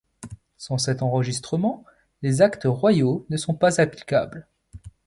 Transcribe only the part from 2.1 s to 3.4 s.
les actes royaux ne